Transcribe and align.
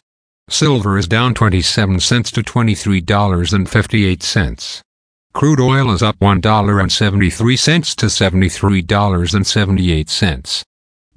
Silver 0.49 0.97
is 0.97 1.09
down 1.09 1.35
27 1.35 1.99
cents 1.99 2.31
to 2.31 2.45
$23.58. 2.45 4.83
Crude 5.37 5.61
oil 5.61 5.93
is 5.93 6.03
up 6.03 6.19
$1.73 6.19 7.95
to 7.97 8.07
$73.78. 8.07 10.63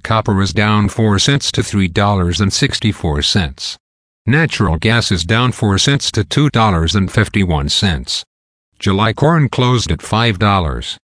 Copper 0.02 0.42
is 0.42 0.52
down 0.52 0.90
4 0.90 1.18
cents 1.18 1.50
to 1.50 1.62
$3.64. 1.62 3.78
Natural 4.26 4.76
gas 4.76 5.10
is 5.10 5.24
down 5.24 5.52
4 5.52 5.78
cents 5.78 6.12
to 6.12 6.22
$2.51. 6.22 8.24
July 8.78 9.14
corn 9.14 9.48
closed 9.48 9.90
at 9.90 10.00
$5. 10.00 10.98